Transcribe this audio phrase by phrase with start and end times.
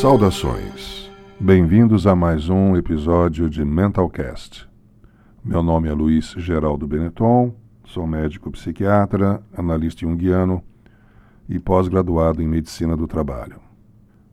[0.00, 1.10] Saudações.
[1.40, 4.68] Bem-vindos a mais um episódio de Mentalcast.
[5.42, 10.62] Meu nome é Luiz Geraldo Benetton, sou médico psiquiatra, analista junguiano
[11.48, 13.58] e pós-graduado em medicina do trabalho.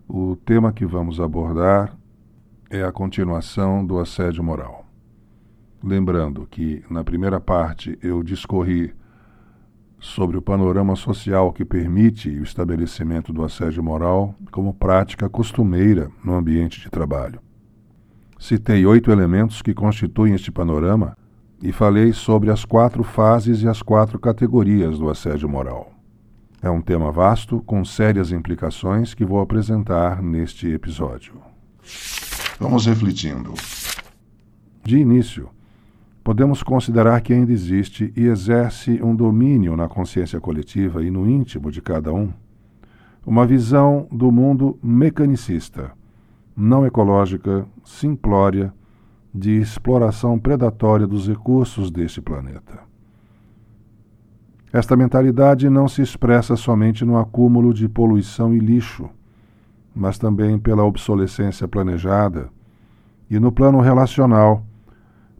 [0.06, 1.98] O tema que vamos abordar
[2.70, 4.86] é a continuação do assédio moral.
[5.82, 8.94] Lembrando que, na primeira parte, eu discorri
[10.04, 16.34] sobre o panorama social que permite o estabelecimento do assédio moral como prática costumeira no
[16.34, 17.40] ambiente de trabalho.
[18.38, 21.16] Citei oito elementos que constituem este panorama
[21.62, 25.94] e falei sobre as quatro fases e as quatro categorias do assédio moral.
[26.62, 31.36] É um tema vasto com sérias implicações que vou apresentar neste episódio.
[32.60, 33.54] Vamos refletindo.
[34.84, 35.50] De início,
[36.24, 41.70] podemos considerar que ainda existe e exerce um domínio na consciência coletiva e no íntimo
[41.70, 42.32] de cada um,
[43.26, 45.92] uma visão do mundo mecanicista,
[46.56, 48.74] não ecológica, simplória,
[49.34, 52.80] de exploração predatória dos recursos deste planeta.
[54.72, 59.10] Esta mentalidade não se expressa somente no acúmulo de poluição e lixo,
[59.96, 62.50] mas também pela obsolescência planejada
[63.30, 64.64] e no plano relacional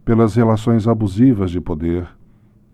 [0.04, 2.06] pelas relações abusivas de poder,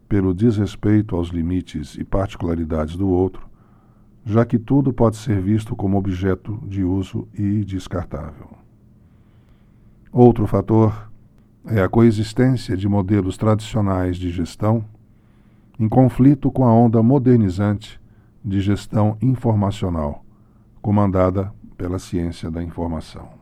[0.09, 3.49] pelo desrespeito aos limites e particularidades do outro,
[4.25, 8.51] já que tudo pode ser visto como objeto de uso e descartável.
[10.13, 11.11] Outro fator
[11.67, 14.85] é a coexistência de modelos tradicionais de gestão
[15.79, 18.01] em conflito com a onda modernizante
[18.45, 20.25] de gestão informacional,
[20.83, 23.40] comandada pela ciência da informação.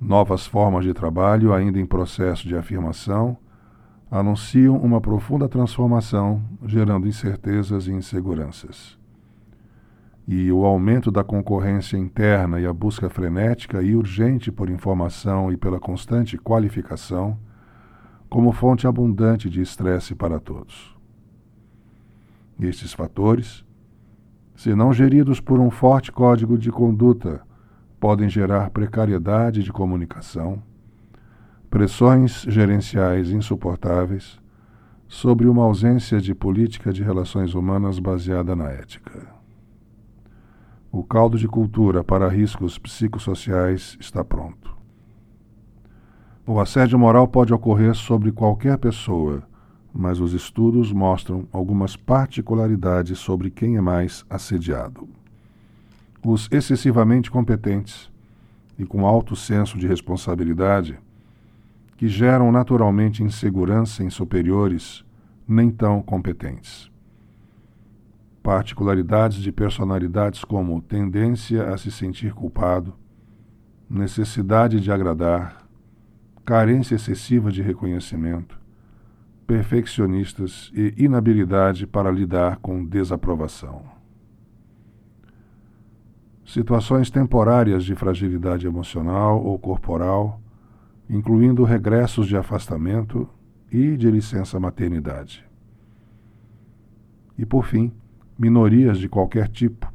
[0.00, 3.36] Novas formas de trabalho, ainda em processo de afirmação,
[4.08, 8.96] anunciam uma profunda transformação, gerando incertezas e inseguranças.
[10.26, 15.56] E o aumento da concorrência interna e a busca frenética e urgente por informação e
[15.56, 17.36] pela constante qualificação,
[18.28, 20.96] como fonte abundante de estresse para todos.
[22.60, 23.64] Estes fatores,
[24.54, 27.47] se não geridos por um forte código de conduta
[28.00, 30.62] podem gerar precariedade de comunicação,
[31.68, 34.38] pressões gerenciais insuportáveis
[35.06, 39.26] sobre uma ausência de política de relações humanas baseada na ética.
[40.92, 44.76] O caldo de cultura para riscos psicossociais está pronto.
[46.46, 49.42] O assédio moral pode ocorrer sobre qualquer pessoa,
[49.92, 55.17] mas os estudos mostram algumas particularidades sobre quem é mais assediado
[56.24, 58.10] os excessivamente competentes
[58.78, 60.98] e com alto senso de responsabilidade,
[61.96, 65.04] que geram naturalmente insegurança em superiores
[65.46, 66.90] nem tão competentes.
[68.42, 72.94] Particularidades de personalidades como tendência a se sentir culpado,
[73.90, 75.66] necessidade de agradar,
[76.44, 78.58] carência excessiva de reconhecimento,
[79.46, 83.97] perfeccionistas e inabilidade para lidar com desaprovação
[86.48, 90.40] situações temporárias de fragilidade emocional ou corporal,
[91.08, 93.28] incluindo regressos de afastamento
[93.70, 95.46] e de licença maternidade.
[97.36, 97.92] E, por fim,
[98.38, 99.92] minorias de qualquer tipo,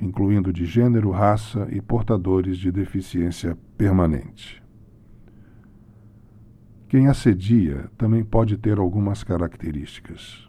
[0.00, 4.62] incluindo de gênero, raça e portadores de deficiência permanente.
[6.88, 10.48] Quem assedia também pode ter algumas características: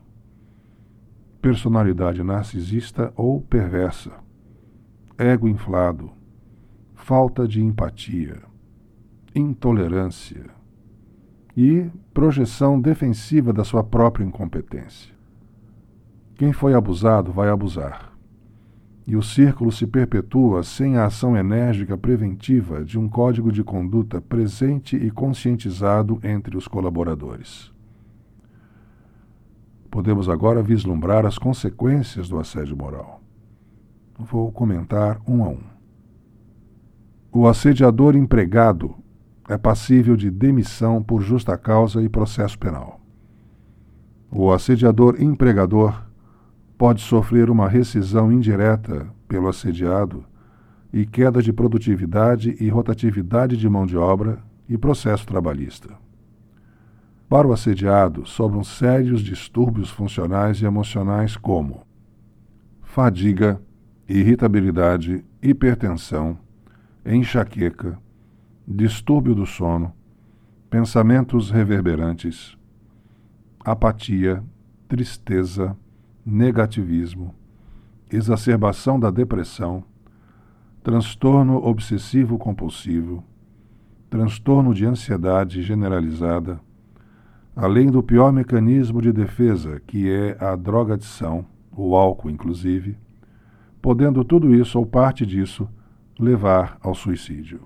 [1.42, 4.25] personalidade narcisista ou perversa
[5.18, 6.12] ego inflado,
[6.94, 8.42] falta de empatia,
[9.34, 10.46] intolerância
[11.56, 15.14] e projeção defensiva da sua própria incompetência.
[16.36, 18.12] Quem foi abusado vai abusar.
[19.08, 24.20] E o círculo se perpetua sem a ação enérgica preventiva de um código de conduta
[24.20, 27.72] presente e conscientizado entre os colaboradores.
[29.90, 33.25] Podemos agora vislumbrar as consequências do assédio moral.
[34.18, 35.60] Vou comentar um a um.
[37.32, 38.96] O assediador empregado
[39.48, 43.02] é passível de demissão por justa causa e processo penal.
[44.32, 46.06] O assediador empregador
[46.78, 50.24] pode sofrer uma rescisão indireta pelo assediado
[50.94, 55.90] e queda de produtividade e rotatividade de mão de obra e processo trabalhista.
[57.28, 61.82] Para o assediado, sobram sérios distúrbios funcionais e emocionais como
[62.82, 63.62] fadiga,
[64.08, 66.38] irritabilidade, hipertensão,
[67.06, 67.98] enxaqueca,
[68.68, 69.92] distúrbio do sono,
[70.70, 72.58] pensamentos reverberantes,
[73.64, 74.44] apatia,
[74.88, 75.76] tristeza,
[76.26, 77.34] negativismo,
[78.12, 79.84] exacerbação da depressão,
[80.84, 83.24] transtorno obsessivo compulsivo,
[84.08, 86.60] transtorno de ansiedade generalizada,
[87.56, 92.98] além do pior mecanismo de defesa, que é a drogadição, o álcool inclusive,
[93.86, 95.70] podendo tudo isso ou parte disso
[96.20, 97.62] levar ao suicídio.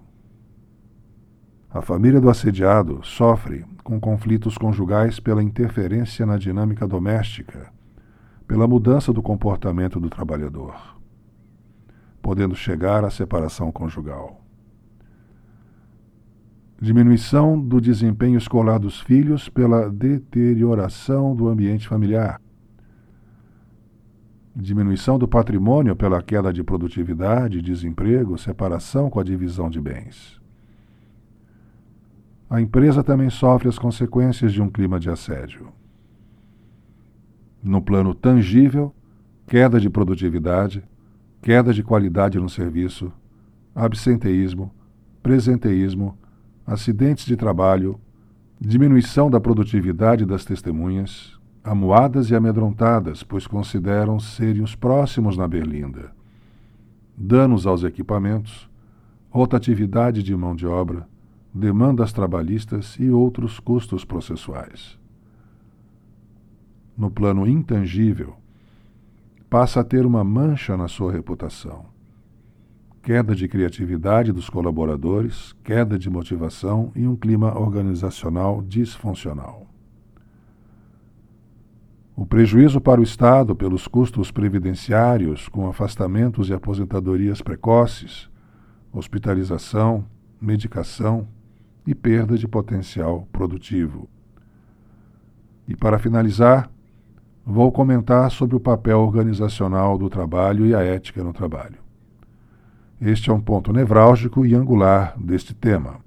[1.69, 7.71] A família do assediado sofre com conflitos conjugais pela interferência na dinâmica doméstica,
[8.45, 10.75] pela mudança do comportamento do trabalhador,
[12.22, 14.42] podendo chegar à separação conjugal.
[16.81, 22.42] Diminuição do desempenho escolar dos filhos pela deterioração do ambiente familiar
[24.60, 30.40] diminuição do patrimônio pela queda de produtividade, desemprego, separação com a divisão de bens.
[32.50, 35.68] A empresa também sofre as consequências de um clima de assédio.
[37.64, 38.94] No plano tangível,
[39.48, 40.84] queda de produtividade,
[41.42, 43.12] queda de qualidade no serviço,
[43.74, 44.72] absenteísmo,
[45.22, 46.18] presenteísmo,
[46.66, 48.00] acidentes de trabalho,
[48.60, 56.12] diminuição da produtividade das testemunhas, amuadas e amedrontadas, pois consideram serem os próximos na berlinda.
[57.16, 58.70] Danos aos equipamentos,
[59.30, 61.08] rotatividade de mão de obra,
[61.54, 64.98] demandas trabalhistas e outros custos processuais.
[66.98, 68.36] No plano intangível,
[69.50, 71.86] passa a ter uma mancha na sua reputação.
[73.02, 79.69] Queda de criatividade dos colaboradores, queda de motivação e um clima organizacional disfuncional.
[82.21, 88.30] O prejuízo para o Estado pelos custos previdenciários, com afastamentos e aposentadorias precoces,
[88.92, 90.04] hospitalização,
[90.42, 91.25] medicação
[91.88, 94.10] e perda de potencial produtivo.
[95.66, 96.69] E para finalizar,
[97.45, 101.77] vou comentar sobre o papel organizacional do trabalho e a ética no trabalho.
[103.00, 106.01] Este é um ponto nevrálgico e angular deste tema.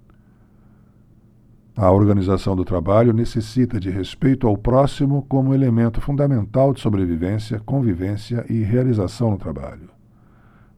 [1.74, 8.44] A organização do trabalho necessita de respeito ao próximo como elemento fundamental de sobrevivência, convivência
[8.48, 9.88] e realização no trabalho.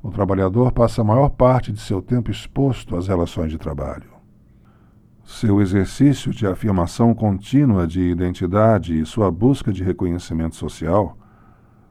[0.00, 4.14] O trabalhador passa a maior parte de seu tempo exposto às relações de trabalho.
[5.25, 11.19] Seu exercício de afirmação contínua de identidade e sua busca de reconhecimento social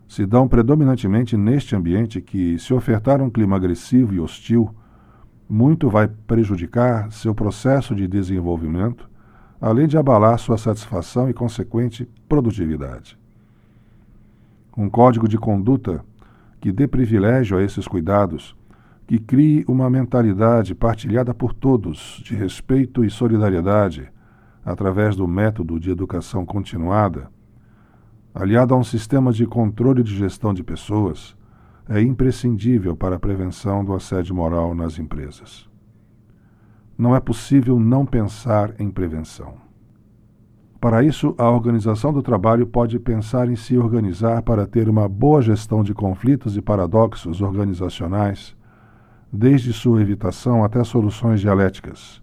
[0.08, 4.74] se dão predominantemente neste ambiente que, se ofertar um clima agressivo e hostil,
[5.54, 9.08] muito vai prejudicar seu processo de desenvolvimento,
[9.62, 13.16] além de abalar sua satisfação e consequente produtividade.
[14.76, 16.04] Um código de conduta
[16.60, 18.56] que dê privilégio a esses cuidados,
[19.06, 24.12] que crie uma mentalidade partilhada por todos de respeito e solidariedade
[24.66, 27.30] através do método de educação continuada,
[28.34, 31.36] aliado a um sistema de controle de gestão de pessoas,
[31.90, 35.70] é imprescindível para a prevenção do assédio moral nas empresas.
[36.98, 39.56] Não é possível não pensar em prevenção.
[40.80, 45.42] Para isso, a organização do trabalho pode pensar em se organizar para ter uma boa
[45.42, 48.56] gestão de conflitos e paradoxos organizacionais,
[49.32, 52.22] desde sua evitação até soluções dialéticas,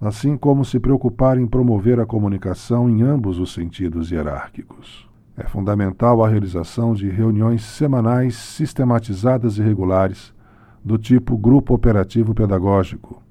[0.00, 5.07] assim como se preocupar em promover a comunicação em ambos os sentidos hierárquicos.
[5.40, 10.34] É fundamental a realização de reuniões semanais sistematizadas e regulares,
[10.84, 13.22] do tipo grupo operativo pedagógico,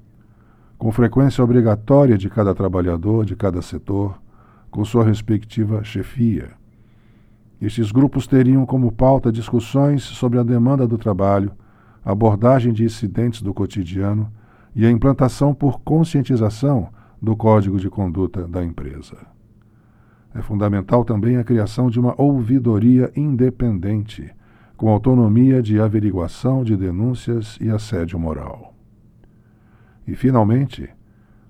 [0.77, 4.22] com frequência obrigatória de cada trabalhador de cada setor,
[4.72, 6.51] com sua respectiva chefia.
[7.62, 11.51] Estes grupos teriam como pauta discussões sobre a demanda do trabalho,
[12.05, 14.31] abordagem de incidentes do cotidiano
[14.74, 16.88] e a implantação por conscientização
[17.22, 19.37] do código de conduta da empresa.
[20.34, 24.29] É fundamental também a criação de uma ouvidoria independente,
[24.75, 28.74] com autonomia de averiguação de denúncias e assédio moral.
[30.07, 30.89] E, finalmente,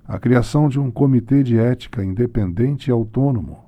[0.07, 3.65] a criação de um comitê de ética independente e autônomo,